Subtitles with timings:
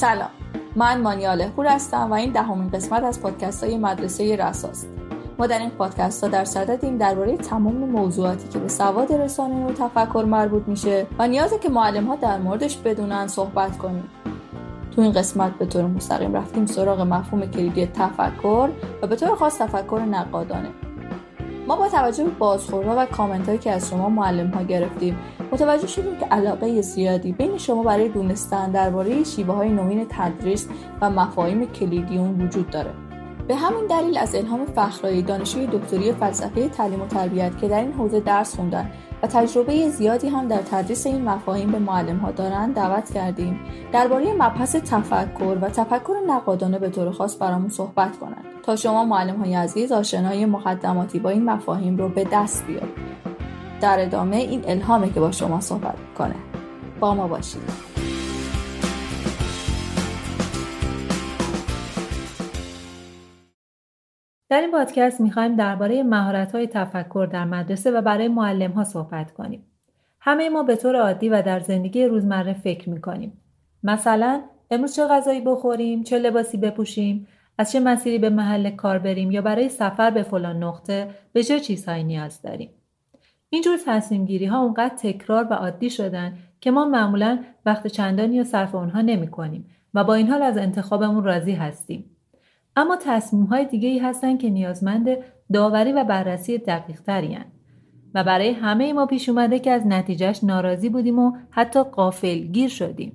[0.00, 0.30] سلام.
[0.76, 4.88] من مانیاله هور هستم و این دهمین قسمت از پادکست های مدرسه رساست.
[5.38, 9.72] ما در این پادکست ها در صددیم درباره تمام موضوعاتی که به سواد رسانه و
[9.72, 14.08] تفکر مربوط میشه و نیازه که معلم ها در موردش بدونن صحبت کنیم.
[14.96, 18.70] تو این قسمت به طور مستقیم رفتیم سراغ مفهوم کلیدی تفکر
[19.02, 20.70] و به طور خاص تفکر نقادانه.
[21.66, 25.18] ما با توجه به بازخوردها و کامنت هایی که از شما معلم ها گرفتیم
[25.52, 30.68] متوجه شدیم که علاقه زیادی بین شما برای دونستن درباره شیوه های نوین تدریس
[31.00, 32.90] و مفاهیم کلیدی اون وجود داره.
[33.48, 37.92] به همین دلیل از الهام فخرایی دانشجوی دکتری فلسفه تعلیم و تربیت که در این
[37.92, 38.90] حوزه درس خوندن
[39.22, 43.60] و تجربه زیادی هم در تدریس این مفاهیم به معلم ها دارند دعوت کردیم
[43.92, 49.36] درباره مبحث تفکر و تفکر نقادانه به طور خاص برامون صحبت کنند تا شما معلم
[49.36, 53.29] های عزیز آشنایی مقدماتی با این مفاهیم رو به دست بیارید.
[53.80, 56.34] در ادامه این الهامه که با شما صحبت کنه
[57.00, 57.62] با ما باشید
[64.48, 69.66] در این پادکست می‌خوایم درباره مهارت‌های تفکر در مدرسه و برای معلم صحبت کنیم.
[70.20, 73.40] همه ما به طور عادی و در زندگی روزمره فکر می‌کنیم.
[73.82, 77.26] مثلا امروز چه غذایی بخوریم، چه لباسی بپوشیم،
[77.58, 81.60] از چه مسیری به محل کار بریم یا برای سفر به فلان نقطه به چه
[81.60, 82.70] چیزهایی نیاز داریم.
[83.52, 88.44] اینجور تصمیم گیری ها اونقدر تکرار و عادی شدن که ما معمولا وقت چندانی و
[88.44, 92.04] صرف اونها نمی کنیم و با این حال از انتخابمون راضی هستیم.
[92.76, 95.08] اما تصمیم های دیگه ای هستن که نیازمند
[95.52, 97.38] داوری و بررسی دقیق تری
[98.14, 102.68] و برای همه ما پیش اومده که از نتیجهش ناراضی بودیم و حتی قافل گیر
[102.68, 103.12] شدیم.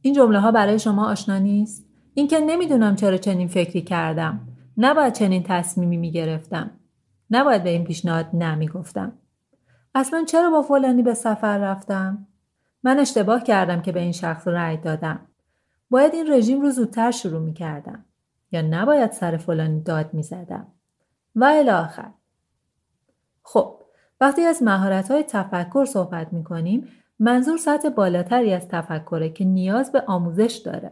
[0.00, 4.40] این جمله ها برای شما آشنا نیست؟ اینکه نمی‌دونم چرا چنین فکری کردم.
[4.76, 6.70] نباید چنین تصمیمی می‌گرفتم.
[7.30, 9.12] نباید به این پیشنهاد نمی گفتم.
[9.94, 12.26] اصلا چرا با فلانی به سفر رفتم؟
[12.82, 15.20] من اشتباه کردم که به این شخص رأی دادم.
[15.90, 18.04] باید این رژیم رو زودتر شروع می کردم.
[18.52, 20.66] یا نباید سر فلانی داد می زدم.
[21.36, 22.10] و الاخر.
[23.42, 23.80] خب
[24.20, 26.88] وقتی از مهارت های تفکر صحبت می کنیم
[27.18, 30.90] منظور سطح بالاتری از تفکره که نیاز به آموزش داره.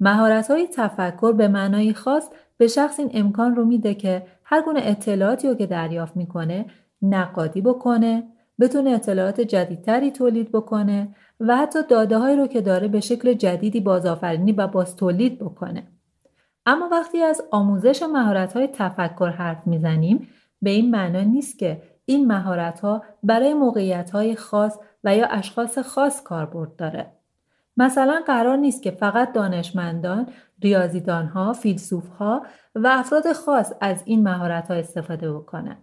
[0.00, 4.80] مهارت های تفکر به معنای خاص به شخص این امکان رو میده که هر گونه
[4.84, 6.66] اطلاعاتی رو که دریافت می‌کنه
[7.02, 8.28] نقادی بکنه
[8.60, 13.80] بتونه اطلاعات جدیدتری تولید بکنه و حتی داده هایی رو که داره به شکل جدیدی
[13.80, 15.86] بازآفرینی و باز تولید بکنه.
[16.66, 20.28] اما وقتی از آموزش مهارت های تفکر حرف می‌زنیم
[20.62, 25.78] به این معنا نیست که این مهارت ها برای موقعیت های خاص و یا اشخاص
[25.78, 27.12] خاص کاربرد داره.
[27.76, 30.28] مثلا قرار نیست که فقط دانشمندان،
[30.62, 32.42] ریاضیدان ها، فیلسوف ها
[32.74, 35.82] و افراد خاص از این مهارت ها استفاده بکنند.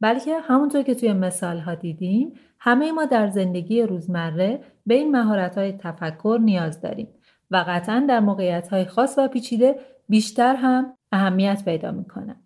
[0.00, 5.58] بلکه همونطور که توی مثال ها دیدیم همه ما در زندگی روزمره به این مهارت
[5.58, 7.08] های تفکر نیاز داریم
[7.50, 9.76] و قطعا در موقعیت های خاص و پیچیده
[10.08, 12.36] بیشتر هم اهمیت پیدا می‌کنن.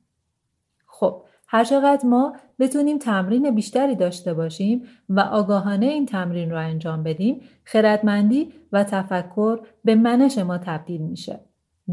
[0.87, 7.03] خب هر چقدر ما بتونیم تمرین بیشتری داشته باشیم و آگاهانه این تمرین رو انجام
[7.03, 11.41] بدیم خردمندی و تفکر به منش ما تبدیل میشه.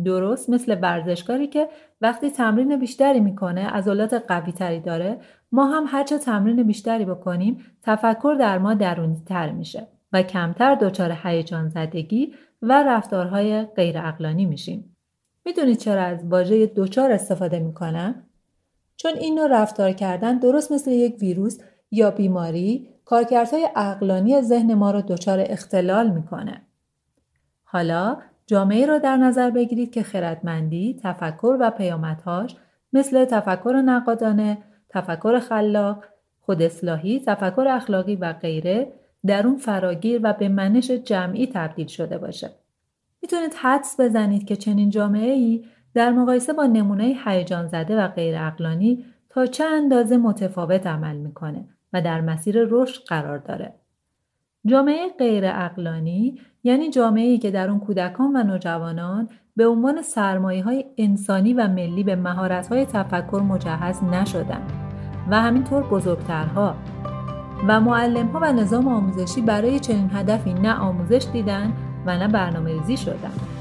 [0.04, 1.70] درست مثل ورزشکاری که
[2.02, 5.20] وقتی تمرین بیشتری می‌کنه عضلات قوی تری داره
[5.52, 11.18] ما هم هرچه تمرین بیشتری بکنیم تفکر در ما درونی تر میشه و کمتر دچار
[11.24, 14.96] هیجان زدگی و رفتارهای غیر اقلانی میشیم.
[15.46, 18.24] می‌دونید چرا از واژه دچار استفاده می‌کنم؟
[18.98, 21.60] چون این نوع رفتار کردن درست مثل یک ویروس
[21.92, 26.62] یا بیماری کارکردهای اقلانی ذهن ما رو دچار اختلال می‌کنه.
[27.64, 32.56] حالا جامعه را در نظر بگیرید که خردمندی، تفکر و پیامدهاش
[32.94, 34.58] مثل تفکر نقادانه،
[34.90, 36.04] تفکر خلاق،
[36.40, 38.94] خود اصلاحی، تفکر اخلاقی و غیره
[39.26, 42.50] در اون فراگیر و به منش جمعی تبدیل شده باشه.
[43.22, 48.36] می‌تونید حدس بزنید که چنین جامعه ای در مقایسه با نمونه هیجان زده و غیر
[48.38, 53.74] اقلانی تا چه اندازه متفاوت عمل می‌کنه و در مسیر رشد قرار داره.
[54.66, 60.86] جامعه غیر اقلانی یعنی جامعه که در اون کودکان و نوجوانان به عنوان سرمایه های
[60.98, 64.62] انسانی و ملی به مهارت های تفکر مجهز نشدن
[65.30, 66.76] و همینطور بزرگترها.
[67.68, 71.74] و معلم ها و نظام آموزشی برای چنین هدفی نه آموزش دیدن
[72.06, 73.57] و نه برنامه ریزی شدن.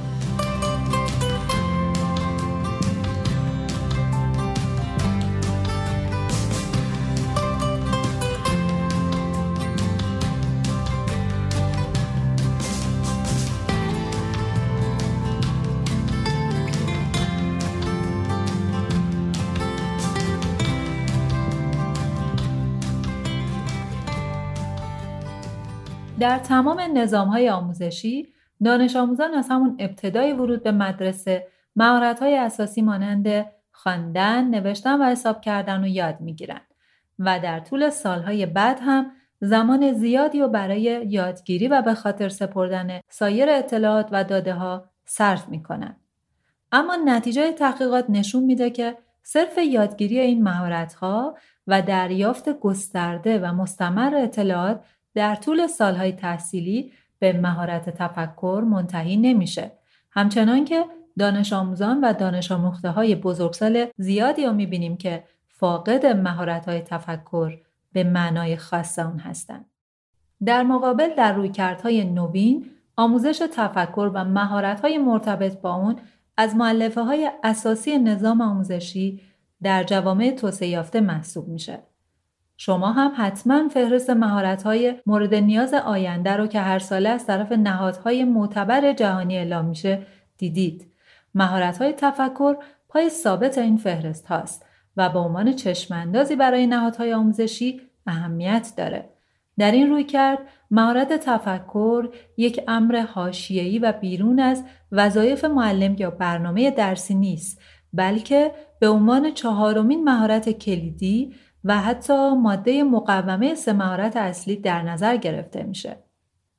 [26.26, 28.28] در تمام نظام های آموزشی
[28.64, 31.46] دانش آموزان از همون ابتدای ورود به مدرسه
[31.76, 36.60] مهارت های اساسی مانند خواندن، نوشتن و حساب کردن رو یاد می‌گیرن
[37.18, 43.00] و در طول سالهای بعد هم زمان زیادی و برای یادگیری و به خاطر سپردن
[43.08, 45.96] سایر اطلاعات و داده ها صرف می‌کنن.
[46.72, 51.36] اما نتیجه تحقیقات نشون میده که صرف یادگیری این مهارت ها
[51.66, 54.80] و دریافت گسترده و مستمر اطلاعات
[55.16, 59.72] در طول سالهای تحصیلی به مهارت تفکر منتهی نمیشه.
[60.10, 60.84] همچنان که
[61.18, 67.58] دانش آموزان و دانش آموخته های بزرگسال زیادی رو می‌بینیم که فاقد مهارت های تفکر
[67.92, 69.64] به معنای خاص اون هستند.
[70.44, 75.96] در مقابل در رویکردهای نوین آموزش تفکر و مهارت های مرتبط با اون
[76.36, 79.20] از معلفه های اساسی نظام آموزشی
[79.62, 81.78] در جوامع توسعه یافته محسوب میشه.
[82.56, 87.52] شما هم حتما فهرست مهارت های مورد نیاز آینده رو که هر ساله از طرف
[87.52, 90.06] نهادهای معتبر جهانی اعلام میشه
[90.38, 90.92] دیدید.
[91.34, 92.56] مهارت های تفکر
[92.88, 94.66] پای ثابت این فهرست هاست
[94.96, 99.08] و به عنوان چشماندازی برای نهادهای آموزشی اهمیت داره.
[99.58, 100.38] در این روی کرد
[100.70, 107.60] مهارت تفکر یک امر حاشیه‌ای و بیرون از وظایف معلم یا برنامه درسی نیست
[107.92, 111.34] بلکه به عنوان چهارمین مهارت کلیدی
[111.66, 115.96] و حتی ماده مقومه سه مهارت اصلی در نظر گرفته میشه.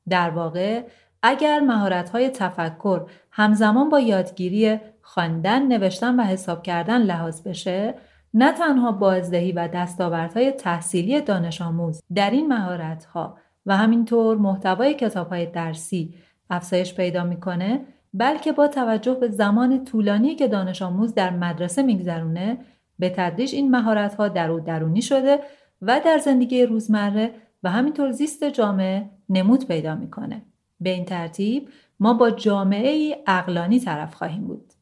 [0.10, 0.84] در واقع
[1.24, 3.02] اگر مهارت‌های تفکر
[3.32, 7.96] همزمان با یادگیری خواندن، نوشتن و حساب کردن لحاظ بشه،
[8.34, 15.46] نه تنها بازدهی و دستاوردهای تحصیلی دانش آموز در این مهارت‌ها و همینطور محتوای کتاب‌های
[15.46, 16.14] درسی
[16.50, 17.82] افزایش پیدا می‌کنه
[18.14, 22.58] بلکه با توجه به زمان طولانی که دانش آموز در مدرسه میگذرونه
[23.00, 25.40] به تدریج این مهارت ها در او درونی شده
[25.82, 27.34] و در زندگی روزمره
[27.64, 30.42] و همینطور زیست جامعه نمود پیدا می‌کنه.
[30.80, 34.74] به این ترتیب ما با جامعه ای اقلانی طرف خواهیم بود.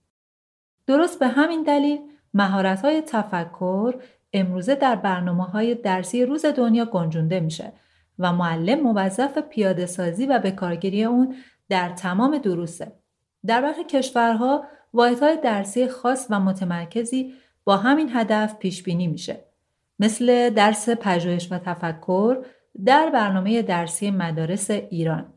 [0.88, 2.00] درست به همین دلیل
[2.34, 3.96] مهارت های تفکر
[4.34, 7.74] امروزه در برنامه های درسی روز دنیا گنجونده میشه
[8.20, 11.36] و معلم موظف پیاده سازی و بکارگیری اون
[11.70, 12.92] در تمام دروسه.
[13.46, 17.34] در برخی کشورها واحدهای درسی خاص و متمرکزی
[17.66, 19.44] با همین هدف پیش بینی میشه.
[20.00, 22.46] مثل درس پژوهش و تفکر
[22.86, 25.34] در برنامه درسی مدارس ایران.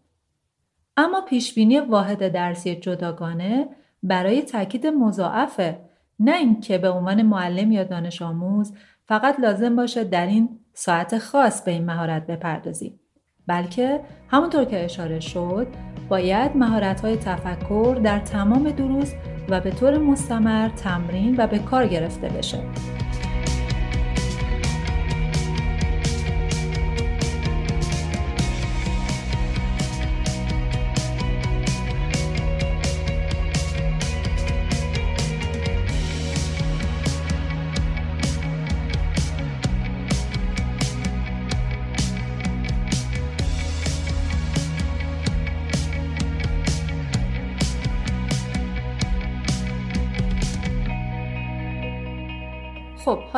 [0.96, 3.68] اما پیشبینی واحد درسی جداگانه
[4.02, 5.78] برای تاکید مضاعفه
[6.20, 8.72] نه اینکه به عنوان معلم یا دانش آموز
[9.06, 13.00] فقط لازم باشه در این ساعت خاص به این مهارت بپردازیم
[13.46, 15.66] بلکه همونطور که اشاره شد
[16.08, 19.12] باید مهارت های تفکر در تمام دروس
[19.48, 22.58] و به طور مستمر تمرین و به کار گرفته بشه.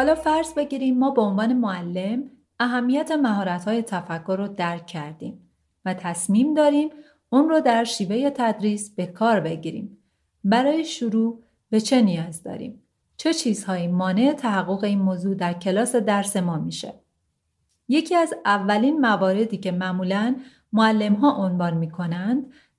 [0.01, 5.51] حالا فرض بگیریم ما به عنوان معلم اهمیت مهارت‌های تفکر رو درک کردیم
[5.85, 6.91] و تصمیم داریم
[7.31, 9.99] اون رو در شیوه تدریس به کار بگیریم.
[10.45, 12.83] برای شروع به چه نیاز داریم؟
[13.17, 16.95] چه چیزهایی مانع تحقق این موضوع در کلاس درس ما میشه؟
[17.89, 20.37] یکی از اولین مواردی که معمولاً
[20.73, 21.91] معلم ها عنوان می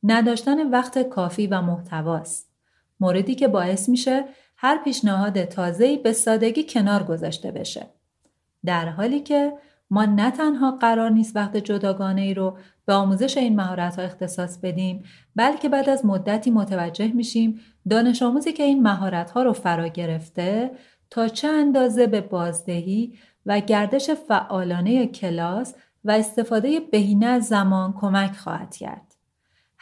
[0.03, 2.51] نداشتن وقت کافی و محتواست.
[2.99, 4.25] موردی که باعث میشه
[4.63, 7.87] هر پیشنهاد تازه‌ای به سادگی کنار گذاشته بشه.
[8.65, 9.53] در حالی که
[9.89, 14.57] ما نه تنها قرار نیست وقت جداگانه ای رو به آموزش این مهارت ها اختصاص
[14.57, 15.03] بدیم
[15.35, 20.71] بلکه بعد از مدتی متوجه میشیم دانش آموزی که این مهارت ها رو فرا گرفته
[21.09, 23.13] تا چه اندازه به بازدهی
[23.45, 29.10] و گردش فعالانه کلاس و استفاده بهینه زمان کمک خواهد کرد.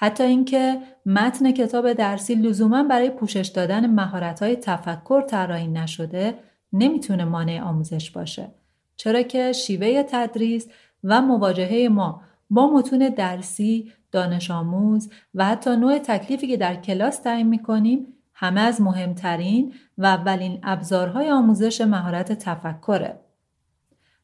[0.02, 6.36] حتی اینکه متن کتاب درسی لزوما برای پوشش دادن مهارت‌های تفکر طراحی نشده
[6.74, 8.48] نمی‌تونه مانع آموزش باشه
[8.96, 10.68] چرا که شیوه تدریس
[11.04, 17.20] و مواجهه ما با متون درسی، دانش آموز و حتی نوع تکلیفی که در کلاس
[17.20, 23.20] تعیین می‌کنیم همه از مهمترین و اولین ابزارهای آموزش مهارت تفکره.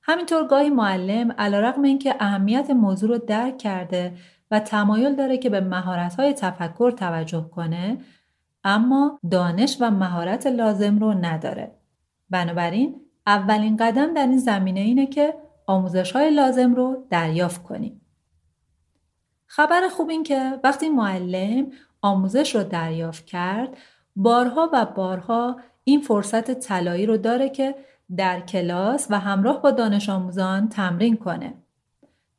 [0.01, 4.13] همینطور گاهی معلم علیرغم اینکه اهمیت موضوع رو درک کرده
[4.51, 7.97] و تمایل داره که به مهارت‌های تفکر توجه کنه
[8.63, 11.71] اما دانش و مهارت لازم رو نداره.
[12.29, 15.33] بنابراین اولین قدم در این زمینه اینه که
[15.67, 18.01] آموزش های لازم رو دریافت کنیم.
[19.47, 21.71] خبر خوب این که وقتی معلم
[22.01, 23.77] آموزش رو دریافت کرد
[24.15, 27.75] بارها و بارها این فرصت طلایی رو داره که
[28.17, 31.53] در کلاس و همراه با دانش آموزان تمرین کنه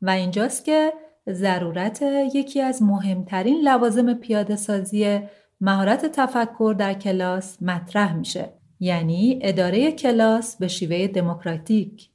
[0.02, 0.92] و اینجاست که
[1.30, 2.02] ضرورت
[2.34, 5.20] یکی از مهمترین لوازم پیاده سازی
[5.60, 12.08] مهارت تفکر در کلاس مطرح میشه یعنی اداره کلاس به شیوه دموکراتیک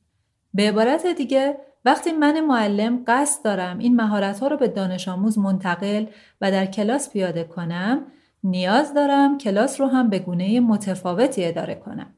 [0.53, 5.37] به عبارت دیگه وقتی من معلم قصد دارم این مهارت ها رو به دانش آموز
[5.37, 6.05] منتقل
[6.41, 8.05] و در کلاس پیاده کنم
[8.43, 12.13] نیاز دارم کلاس رو هم به گونه متفاوتی اداره کنم.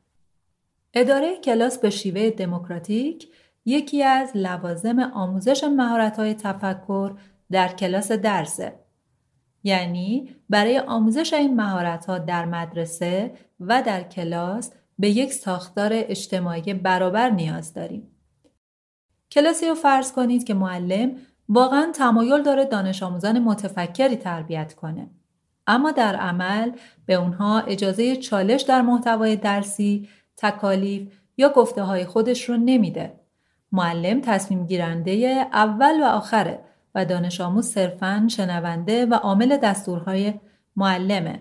[0.93, 3.27] اداره کلاس به شیوه دموکراتیک
[3.65, 7.15] یکی از لوازم آموزش مهارت های تفکر
[7.51, 8.79] در کلاس درسه.
[9.63, 16.73] یعنی برای آموزش این مهارت ها در مدرسه و در کلاس به یک ساختار اجتماعی
[16.73, 18.07] برابر نیاز داریم.
[19.31, 21.15] کلاسی رو فرض کنید که معلم
[21.49, 25.09] واقعا تمایل داره دانش آموزان متفکری تربیت کنه.
[25.67, 26.71] اما در عمل
[27.05, 33.22] به اونها اجازه چالش در محتوای درسی، تکالیف یا گفته های خودش رو نمیده.
[33.73, 36.59] معلم تصمیم گیرنده اول و آخره
[36.95, 40.33] و دانش آموز صرفاً شنونده و عامل دستورهای
[40.75, 41.39] معلمه.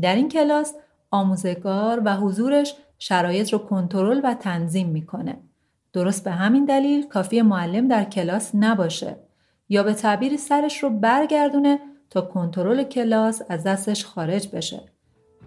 [0.00, 0.74] در این کلاس
[1.10, 5.36] آموزگار و حضورش شرایط رو کنترل و تنظیم می‌کنه.
[5.92, 9.16] درست به همین دلیل کافی معلم در کلاس نباشه
[9.68, 11.78] یا به تعبیر سرش رو برگردونه
[12.10, 14.93] تا کنترل کلاس از دستش خارج بشه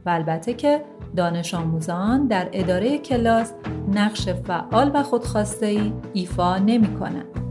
[0.08, 0.82] و البته که
[1.16, 3.54] دانش آموزان در اداره کلاس
[3.94, 7.47] نقش فعال و خودخواسته ای ایفا نمی کنند.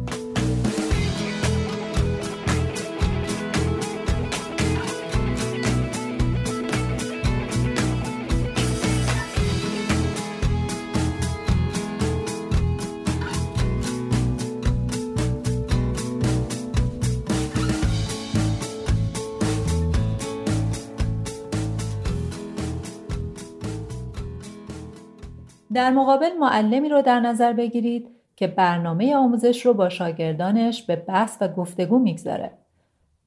[25.76, 31.36] در مقابل معلمی رو در نظر بگیرید که برنامه آموزش رو با شاگردانش به بحث
[31.40, 32.52] و گفتگو می‌گذاره.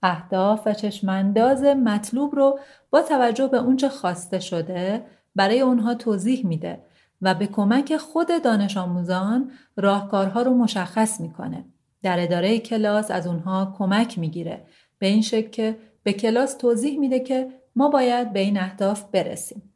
[0.03, 6.79] اهداف و چشمانداز مطلوب رو با توجه به اونچه خواسته شده برای اونها توضیح میده
[7.21, 11.65] و به کمک خود دانش آموزان راهکارها رو مشخص می‌کنه.
[12.03, 14.65] در اداره کلاس از اونها کمک می‌گیره
[14.99, 19.68] به این شکل که به کلاس توضیح میده که ما باید به این اهداف برسیم.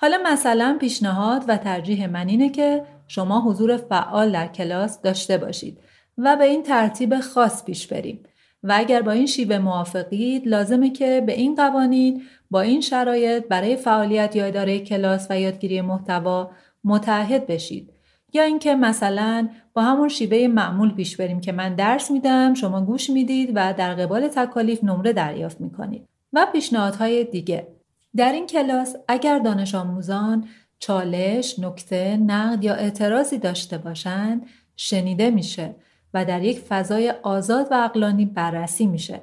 [0.00, 5.78] حالا مثلا پیشنهاد و ترجیح من اینه که شما حضور فعال در کلاس داشته باشید
[6.18, 8.20] و به این ترتیب خاص پیش بریم.
[8.62, 13.76] و اگر با این شیوه موافقید لازمه که به این قوانین با این شرایط برای
[13.76, 16.50] فعالیت یا اداره کلاس و یادگیری محتوا
[16.84, 17.90] متحد بشید.
[18.32, 23.10] یا اینکه مثلا با همون شیوه معمول پیش بریم که من درس میدم شما گوش
[23.10, 26.08] می‌دید و در قبال تکالیف نمره دریافت می‌کنید.
[26.32, 27.77] و پیشنهادهای دیگه.
[28.18, 30.48] در این کلاس اگر دانش آموزان
[30.78, 34.46] چالش، نکته، نقد یا اعتراضی داشته باشند
[34.76, 35.74] شنیده میشه
[36.14, 39.20] و در یک فضای آزاد و اقلانی بررسی میشه.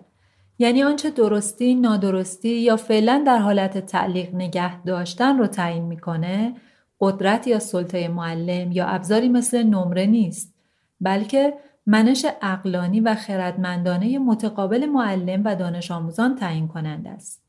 [0.60, 6.56] یعنی آنچه درستی، نادرستی یا فعلا در حالت تعلیق نگه داشتن رو تعیین می‌کنه
[7.00, 10.54] قدرت یا سلطه معلم یا ابزاری مثل نمره نیست
[11.02, 11.54] بلکه
[11.86, 17.45] منش اقلانی و خردمندانه متقابل معلم و دانش آموزان تعیین کننده است.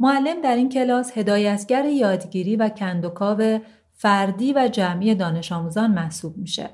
[0.00, 3.60] معلم در این کلاس هدایتگر یادگیری و کندوکاو
[3.92, 6.70] فردی و جمعی دانش آموزان محسوب میشه.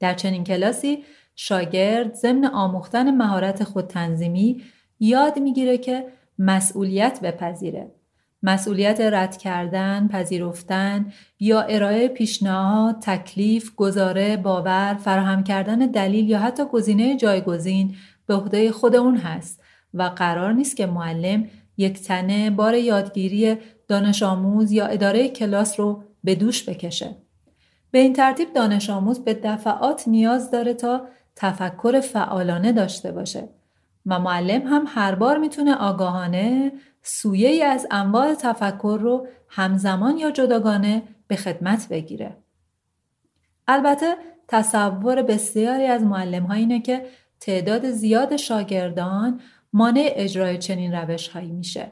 [0.00, 1.04] در چنین کلاسی
[1.36, 4.62] شاگرد ضمن آموختن مهارت خودتنظیمی
[5.00, 6.06] یاد می‌گیره که
[6.38, 7.90] مسئولیت بپذیره.
[8.42, 16.64] مسئولیت رد کردن، پذیرفتن یا ارائه پیشنهاد، تکلیف، گزاره، باور، فراهم کردن دلیل یا حتی
[16.64, 17.96] گزینه جایگزین
[18.26, 19.62] به عهده خود اون هست
[19.94, 23.56] و قرار نیست که معلم یک تنه بار یادگیری
[23.88, 27.16] دانش آموز یا اداره کلاس رو به دوش بکشه.
[27.90, 33.48] به این ترتیب دانش آموز به دفعات نیاز داره تا تفکر فعالانه داشته باشه
[34.06, 41.02] و معلم هم هر بار می‌تونه آگاهانه سویه از انواع تفکر رو همزمان یا جداگانه
[41.28, 42.36] به خدمت بگیره.
[43.68, 44.16] البته
[44.48, 47.06] تصور بسیاری از معلم ها اینه که
[47.40, 49.40] تعداد زیاد شاگردان
[49.74, 51.86] مانع اجرای چنین روش هایی میشه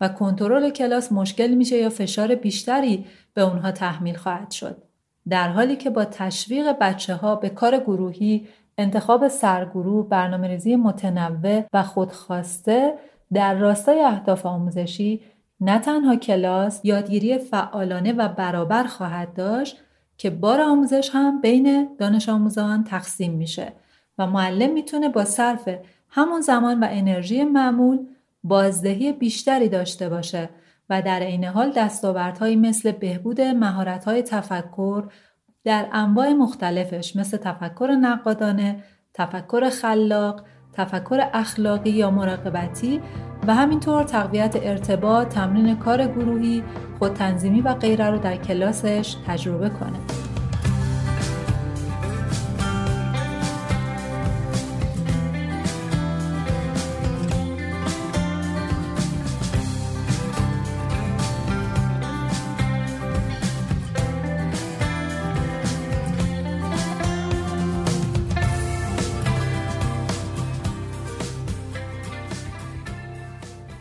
[0.00, 3.04] و کنترل کلاس مشکل میشه یا فشار بیشتری
[3.34, 4.82] به اونها تحمیل خواهد شد.
[5.28, 11.64] در حالی که با تشویق بچه ها به کار گروهی، انتخاب سرگروه، برنامه ریزی متنوع
[11.72, 12.94] و خودخواسته
[13.32, 15.20] در راستای اهداف آموزشی
[15.60, 19.76] نه تنها کلاس یادگیری فعالانه و برابر خواهد داشت
[20.16, 23.72] که بار آموزش هم بین دانش آموزان تقسیم میشه
[24.18, 25.68] و معلم می‌تونه با صرف
[26.10, 27.98] همون زمان و انرژی معمول
[28.44, 30.48] بازدهی بیشتری داشته باشه
[30.90, 35.04] و در عین حال دستاوردهایی مثل بهبود مهارت‌های تفکر
[35.64, 38.84] در انواع مختلفش مثل تفکر نقادانه،
[39.14, 43.00] تفکر خلاق، تفکر اخلاقی یا مراقبتی
[43.46, 46.62] و همینطور تقویت ارتباط، تمرین کار گروهی،
[46.98, 50.27] خودتنظیمی و غیره رو در کلاسش تجربه کنه.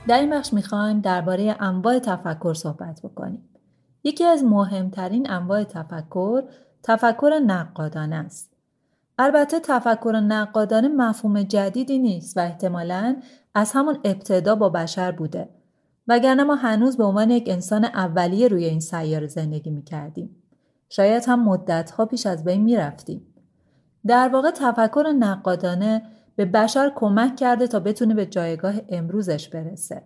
[0.07, 3.49] در این بخش می‌خوایم درباره انواع تفکر صحبت بکنیم.
[4.03, 6.43] یکی از مهمترین انواع تفکر
[6.83, 8.53] تفکر نقادانه است.
[9.19, 13.15] البته تفکر نقادانه مفهوم جدیدی نیست و احتمالا
[13.55, 15.49] از همون ابتدا با بشر بوده.
[16.07, 20.35] وگرنه ما هنوز به عنوان یک انسان اولیه روی این سیاره زندگی می‌کردیم.
[20.89, 23.21] شاید هم مدتها پیش از بین می‌رفتیم.
[24.07, 26.01] در واقع تفکر نقادانه
[26.37, 30.01] به بشر کمک کرده تا بتونه به جایگاه امروزش برسه.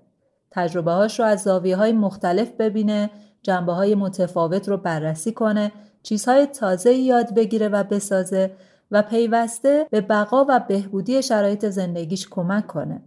[0.52, 3.10] تجربه هاش رو از زاویه های مختلف ببینه،
[3.42, 5.72] جنبه های متفاوت رو بررسی کنه،
[6.04, 8.52] چیزهای تازه یاد بگیره و بسازه
[8.92, 13.02] و پیوسته به بقا و بهبودی شرایط زندگیش کمک کنه.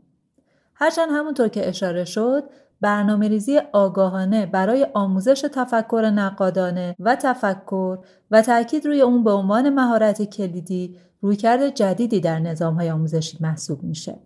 [0.74, 2.44] هرچند همونطور که اشاره شد
[2.80, 7.98] برنامه ریزی آگاهانه برای آموزش تفکر نقادانه و تفکر
[8.30, 13.82] و تاکید روی اون به عنوان مهارت کلیدی رویکرد جدیدی در نظام های آموزشی محسوب
[13.82, 14.18] میشه.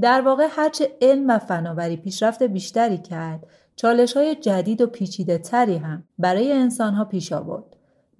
[0.00, 5.76] در واقع هرچه علم و فناوری پیشرفت بیشتری کرد، چالش های جدید و پیچیده تری
[5.76, 7.64] هم برای انسان ها پیش آورد.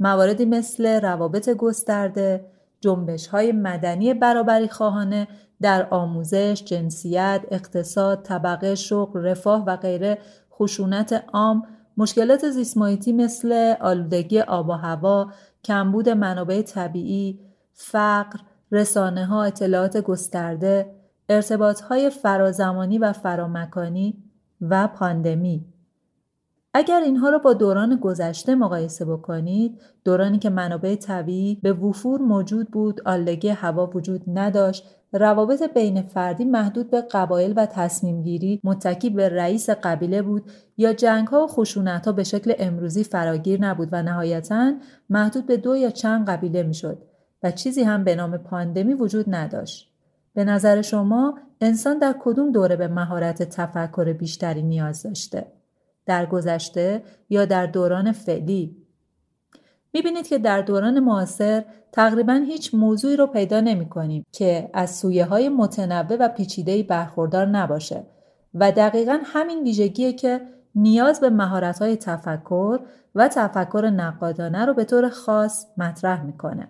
[0.00, 2.44] مواردی مثل روابط گسترده،
[2.82, 5.28] جنبش های مدنی برابری خواهانه
[5.60, 10.18] در آموزش، جنسیت، اقتصاد، طبقه شغل، رفاه و غیره
[10.52, 11.62] خشونت عام،
[11.96, 15.32] مشکلات زیستمحیطی مثل آلودگی آب و هوا،
[15.64, 17.40] کمبود منابع طبیعی،
[17.72, 18.40] فقر،
[18.72, 20.94] رسانه ها اطلاعات گسترده،
[21.28, 24.22] ارتباط های فرازمانی و فرامکانی
[24.60, 25.71] و پاندمی.
[26.74, 32.70] اگر اینها را با دوران گذشته مقایسه بکنید، دورانی که منابع طبیعی به وفور موجود
[32.70, 39.10] بود، آلودگی هوا وجود نداشت، روابط بین فردی محدود به قبایل و تصمیم گیری متکی
[39.10, 40.42] به رئیس قبیله بود
[40.76, 44.72] یا جنگ ها و خشونت ها به شکل امروزی فراگیر نبود و نهایتا
[45.10, 46.98] محدود به دو یا چند قبیله می‌شد
[47.42, 49.92] و چیزی هم به نام پاندمی وجود نداشت.
[50.34, 55.46] به نظر شما انسان در کدوم دوره به مهارت تفکر بیشتری نیاز داشته؟
[56.06, 58.76] در گذشته یا در دوران فعلی؟
[59.92, 65.24] می‌بینید که در دوران معاصر تقریبا هیچ موضوعی رو پیدا نمی کنیم که از سویه
[65.24, 68.04] های متنوع و پیچیده‌ای برخوردار نباشه
[68.54, 70.40] و دقیقا همین ویژگیه که
[70.74, 72.80] نیاز به مهارت های تفکر
[73.14, 76.68] و تفکر نقادانه رو به طور خاص مطرح می‌کنه.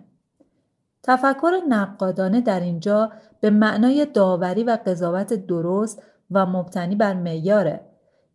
[1.03, 7.81] تفکر نقادانه در اینجا به معنای داوری و قضاوت درست و مبتنی بر معیاره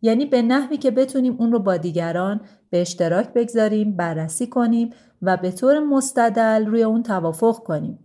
[0.01, 4.89] یعنی به نحوی که بتونیم اون رو با دیگران به اشتراک بگذاریم بررسی کنیم
[5.21, 7.99] و به طور مستدل روی اون توافق کنیم.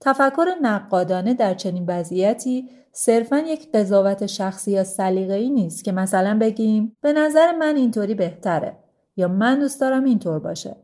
[0.00, 6.96] تفکر نقادانه در چنین وضعیتی صرفا یک قضاوت شخصی یا سلیقه‌ای نیست که مثلا بگیم
[7.00, 8.76] به نظر من اینطوری بهتره
[9.16, 10.76] یا من دوست دارم اینطور باشه.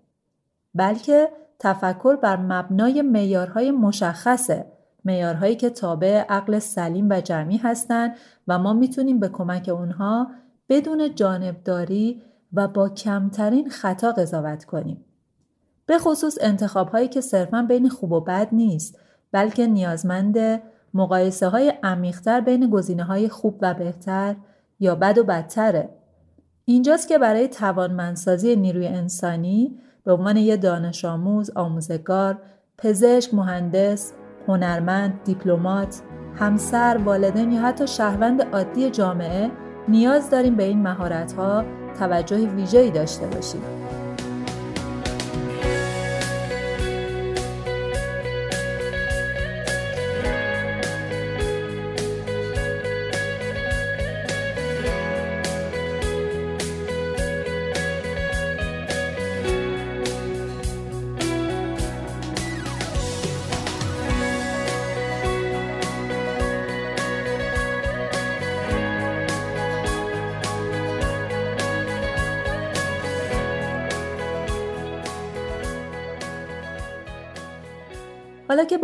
[0.74, 4.66] بلکه تفکر بر مبنای معیارهای مشخصه
[5.04, 8.16] معیارهایی که تابع عقل سلیم و جمعی هستند
[8.48, 10.28] و ما می‌تونیم به کمک اونها
[10.68, 15.04] بدون جانبداری و با کمترین خطا قضاوت کنیم.
[15.86, 18.98] به خصوص انتخاب هایی که صرفا بین خوب و بد نیست
[19.32, 20.62] بلکه نیازمند
[20.94, 24.36] مقایسه های عمیقتر بین گزینه های خوب و بهتر
[24.80, 25.88] یا بد و بدتره.
[26.64, 32.38] اینجاست که برای توانمندسازی نیروی انسانی به عنوان یک دانش آموز، آموزگار،
[32.78, 34.12] پزشک، مهندس،
[34.48, 36.00] هنرمند، دیپلمات،
[36.36, 39.50] همسر، والدین یا حتی شهروند عادی جامعه
[39.88, 41.64] نیاز داریم به این مهارت‌ها
[41.98, 43.60] توجه ویژه‌ای داشته باشیم.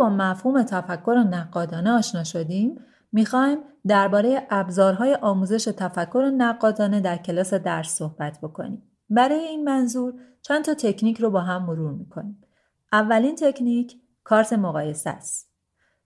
[0.01, 2.75] با مفهوم تفکر نقادانه آشنا شدیم
[3.11, 8.83] می‌خوایم درباره ابزارهای آموزش تفکر نقادانه در کلاس درس صحبت بکنیم.
[9.09, 12.43] برای این منظور چند تا تکنیک رو با هم مرور می‌کنیم.
[12.91, 15.49] اولین تکنیک کارت مقایسه است.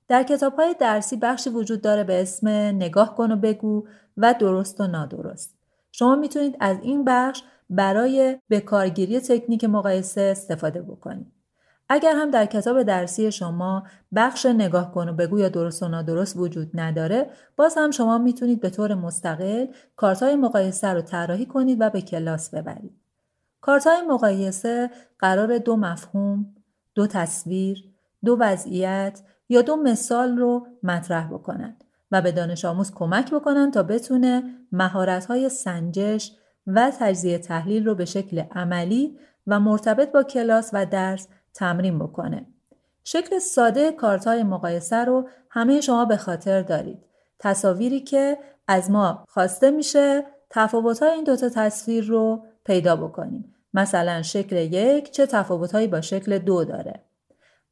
[0.08, 4.82] در کتاب های درسی بخشی وجود داره به اسم نگاه کن و بگو و درست
[4.82, 5.58] و نادرست.
[5.92, 11.35] شما می‌تونید از این بخش برای بکارگیری تکنیک مقایسه استفاده بکنید.
[11.90, 13.84] اگر هم در کتاب درسی شما
[14.16, 18.62] بخش نگاه کن و بگو یا درست و نادرست وجود نداره باز هم شما می‌تونید
[18.62, 22.94] به طور مستقل کارتای مقایسه رو طراحی کنید و به کلاس ببرید.
[23.62, 26.56] کارتای مقایسه قرار دو مفهوم،
[26.96, 27.84] دو تصویر،
[28.26, 33.84] دو وضعیت یا دو مثال رو مطرح بکنند و به دانش آموز کمک بکنن تا
[33.84, 36.32] بتونه مهارت‌های سنجش
[36.68, 39.18] و تجزیه تحلیل رو به شکل عملی
[39.48, 42.46] و مرتبط با کلاس و درس تمرین بکنه.
[43.04, 47.06] شکل ساده کارتای مقایسه رو همه شما به خاطر دارید.
[47.40, 48.38] تصاویری که
[48.68, 53.56] از ما خواسته میشه تفاوت‌های این دوتا تصویر رو پیدا بکنیم.
[53.74, 57.06] مثلا شکل یک چه تفاوتهایی با شکل دو داره.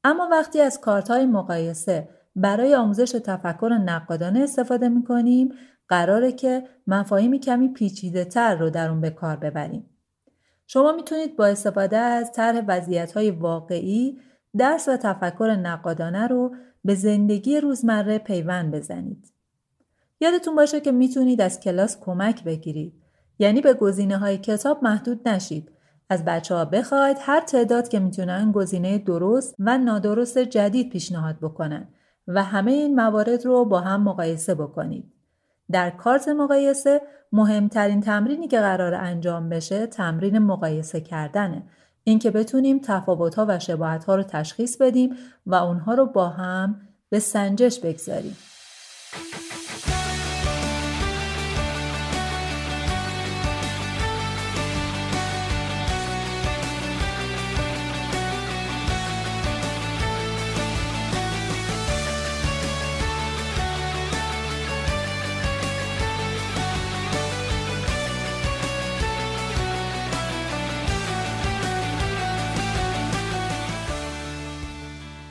[0.04, 5.50] اما وقتی از کارت‌های مقایسه برای آموزش تفکر نقادانه استفاده می‌کنیم
[5.88, 9.89] قراره که مفاهیمی کمی پیچیده تر رو در اون به کار ببریم.
[10.67, 14.19] شما می‌تونید با استفاده از طرح وضعیت واقعی
[14.58, 19.34] درس و تفکر نقادانه رو به زندگی روزمره پیوند بزنید.
[20.21, 22.93] یادتون باشه که می‌تونید از کلاس کمک بگیرید.
[23.39, 25.71] یعنی به گزینه های کتاب محدود نشید.
[26.10, 31.88] از بچه ها بخواید هر تعداد که می‌تونن گزینه درست و نادرست جدید پیشنهاد بکنن
[32.28, 35.13] و همه این موارد رو با هم مقایسه بکنید.
[35.71, 41.63] در کارت مقایسه مهمترین تمرینی که قرار انجام بشه تمرین مقایسه کردنه.
[42.04, 47.80] اینکه بتونیم تفاوت‌ها و شباهت‌ها رو تشخیص بدیم و اونها رو با هم به سنجش
[47.80, 48.38] بگذاریم.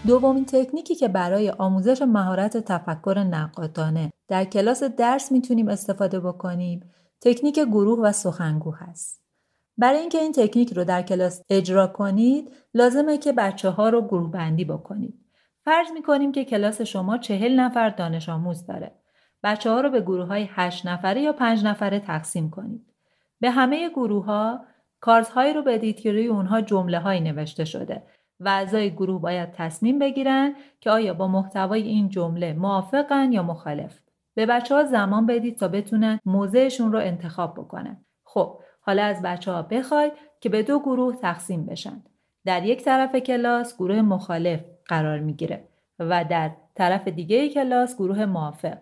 [0.07, 7.59] دومین تکنیکی که برای آموزش مهارت تفکر نقادانه در کلاس درس می‌تونیم استفاده بکنیم تکنیک
[7.59, 9.23] گروه و سخنگو هست.
[9.79, 14.31] برای اینکه این تکنیک رو در کلاس اجرا کنید لازمه که بچه ها رو گروه
[14.31, 15.15] بندی بکنید.
[15.65, 18.93] فرض می‌کنیم که کلاس شما چهل نفر دانش آموز داره.
[19.43, 22.87] بچه ها رو به گروه های 8 نفره یا 5 نفره تقسیم کنید.
[23.41, 24.65] به همه گروه ها
[25.01, 28.03] کارت هایی رو بدید که روی اونها جمله هایی نوشته شده
[28.44, 34.00] و اعضای گروه باید تصمیم بگیرن که آیا با محتوای این جمله موافقن یا مخالف.
[34.35, 38.05] به بچه ها زمان بدید تا بتونن موضعشون رو انتخاب بکنن.
[38.24, 42.02] خب حالا از بچه ها بخواید که به دو گروه تقسیم بشن.
[42.44, 48.78] در یک طرف کلاس گروه مخالف قرار می‌گیره و در طرف دیگه کلاس گروه موافق.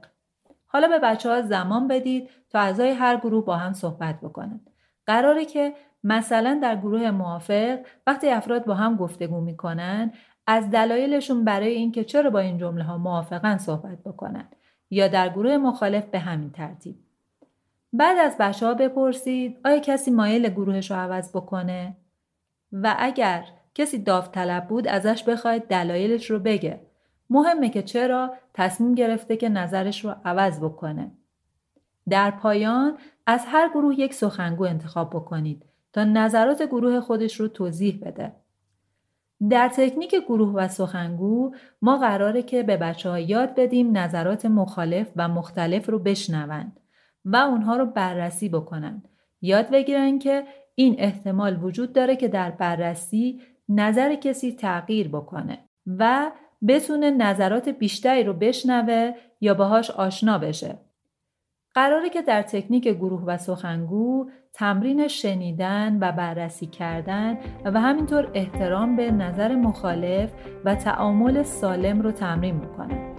[0.67, 4.61] حالا به بچه ها زمان بدید تا اعضای هر گروه با هم صحبت بکنن.
[5.07, 10.13] قراره که مثلا در گروه موافق وقتی افراد با هم گفتگو می‌کنن
[10.47, 14.49] از دلایلشون برای اینکه چرا با این جمله ها موافقن صحبت بکنن
[14.91, 16.97] یا در گروه مخالف به همین ترتیب.
[17.93, 21.97] بعد از بچه ها بپرسید آیا کسی مایل گروهش رو عوض بکنه؟
[22.73, 26.81] و اگر کسی داوطلب بود ازش بخواید دلایلش رو بگه.
[27.31, 31.11] مهمه که چرا تصمیم گرفته که نظرش رو عوض بکنه.
[32.09, 35.65] در پایان از هر گروه یک سخنگو انتخاب بکنید.
[35.93, 38.33] تا نظرات گروه خودش رو توضیح بده.
[39.51, 45.11] در تکنیک گروه و سخنگو ما قراره که به بچه ها یاد بدیم نظرات مخالف
[45.17, 46.81] و مختلف رو بشنوند
[47.25, 49.09] و اونها رو بررسی بکنند.
[49.41, 56.31] یاد بگیرن که این احتمال وجود داره که در بررسی نظر کسی تغییر بکنه و
[56.69, 60.79] بتونه نظرات بیشتری رو بشنوه یا باهاش آشنا بشه.
[61.75, 68.97] قراره که در تکنیک گروه و سخنگو تمرین شنیدن و بررسی کردن و همینطور احترام
[68.97, 70.33] به نظر مخالف
[70.65, 73.10] و تعامل سالم رو تمرین می‌کنن.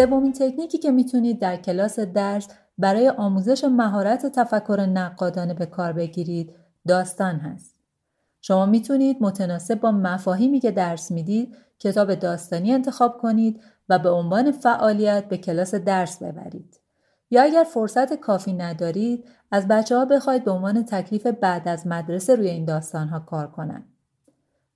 [0.00, 6.54] سومین تکنیکی که می‌تونید در کلاس درس برای آموزش مهارت تفکر نقادانه به کار بگیرید
[6.88, 7.76] داستان هست.
[8.40, 14.52] شما می‌تونید متناسب با مفاهیمی که درس می‌دید کتاب داستانی انتخاب کنید و به عنوان
[14.52, 16.80] فعالیت به کلاس درس ببرید.
[17.30, 22.34] یا اگر فرصت کافی ندارید از بچه ها بخواید به عنوان تکلیف بعد از مدرسه
[22.34, 23.84] روی این داستان ها کار کنند.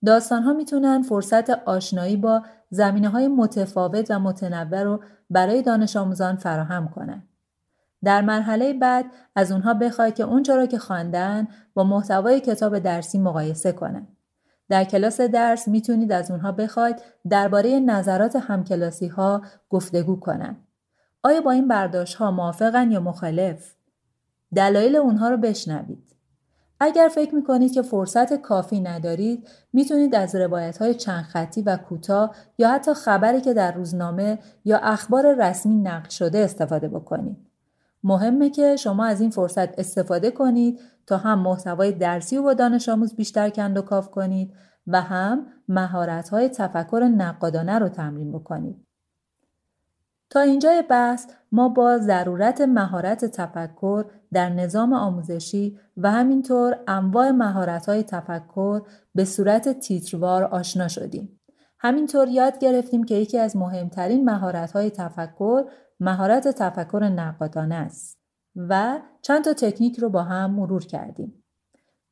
[0.07, 2.43] داستان ها می‌تونن فرصت آشنایی با
[2.75, 7.29] زمینه های متفاوت و متنوع رو برای دانش آموزان فراهم کنند.
[8.05, 9.05] در مرحله بعد
[9.37, 14.09] از اونها بخواید که اونچه را که خواندن با محتوای کتاب درسی مقایسه کنند.
[14.69, 16.97] در کلاس درس می‌تونید از اونها بخواید
[17.31, 20.67] درباره نظرات همکلاسی ها گفتگو کنند.
[21.23, 23.75] آیا با این برداشت ها موافقن یا مخالف؟
[24.55, 26.14] دلایل اونها رو بشنوید.
[26.85, 32.35] اگر فکر می‌کنید که فرصت کافی ندارید می‌تونید از روایت های چند خطی و کوتاه
[32.59, 37.37] یا حتی خبری که در روزنامه یا اخبار رسمی نقل شده استفاده بکنید.
[38.05, 42.89] مهمه که شما از این فرصت استفاده کنید تا هم محتوای درسی و با دانش
[42.89, 44.55] آموز بیشتر کند و کاف کنید
[44.87, 48.87] و هم مهارت های تفکر نقادانه رو تمرین بکنید.
[50.31, 57.87] تا اینجای بحث ما با ضرورت مهارت تفکر در نظام آموزشی و همینطور انواع مهارت
[57.87, 58.81] های تفکر
[59.15, 61.41] به صورت تیتروار آشنا شدیم.
[61.79, 65.65] همینطور یاد گرفتیم که یکی از مهمترین مهارت های تفکر
[66.01, 68.19] مهارت تفکر نقادانه است
[68.57, 71.44] و چند تا تکنیک رو با هم مرور کردیم.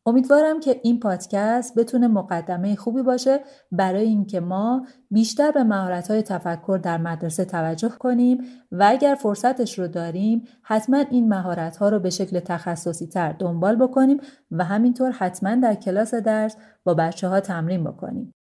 [0.06, 3.40] امیدوارم که این پادکست بتونه مقدمه خوبی باشه
[3.72, 8.38] برای اینکه ما بیشتر به مهارت‌های تفکر در مدرسه توجه کنیم
[8.72, 14.20] و اگر فرصتش رو داریم حتما این مهارت‌ها رو به شکل تخصصی تر دنبال بکنیم
[14.50, 18.34] و همینطور حتما در کلاس درس با بچه ها تمرین بکنیم.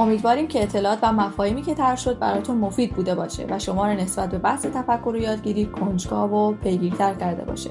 [0.00, 4.00] امیدواریم که اطلاعات و مفاهیمی که مطرح شد براتون مفید بوده باشه و شما رو
[4.00, 7.70] نسبت به بحث تفکر و یادگیری کنجکاو و پیگیرتر کرده باشه.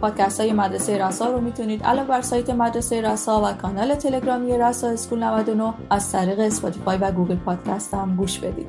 [0.00, 4.88] پادکست های مدرسه رسا رو می‌تونید علاوه بر سایت مدرسه رسا و کانال تلگرامی Rasa
[4.88, 8.68] School 99 از طریق Spotify و Google Podcast هم گوش بدید.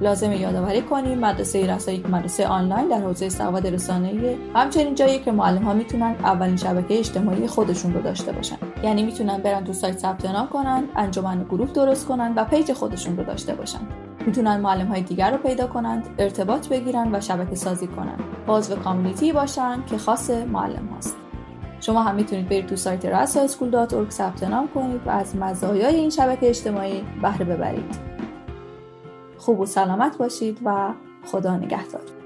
[0.00, 4.36] لازم یادآوری کنیم مدرسه رسا یک مدرسه آنلاین در حوزه سواد رسانه‌ای.
[4.54, 8.56] همچنین جایی که معلم ها می‌تونن اولین شبکه اجتماعی خودشون رو داشته باشن.
[8.82, 13.16] یعنی می‌تونن برن تو سایت ثبت نام کنن انجمن گروه درست کنن و page خودشون
[13.16, 13.80] رو داشته باشن.
[14.26, 18.16] می‌تونن معلم های دیگر رو پیدا کنند ارتباط بگیرن و شبکه سازی کنن.
[18.48, 21.16] و community باشن که خاص معلم هاست.
[21.80, 26.48] شما هم می‌تونید برید تو سایت rasaschool.org ثبت نام کنید و از مزایای این شبکه
[26.48, 28.14] اجتماعی بهره ببرید.
[29.38, 30.92] خوب و سلامت باشید و
[31.26, 32.23] خدا نگهدار.